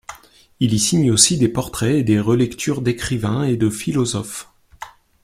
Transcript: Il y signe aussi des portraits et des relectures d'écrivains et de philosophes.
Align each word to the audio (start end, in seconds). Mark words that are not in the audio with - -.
Il 0.59 0.73
y 0.73 0.79
signe 0.79 1.11
aussi 1.11 1.37
des 1.37 1.47
portraits 1.47 1.93
et 1.93 2.01
des 2.03 2.19
relectures 2.19 2.81
d'écrivains 2.81 3.43
et 3.43 3.55
de 3.55 3.69
philosophes. 3.69 4.51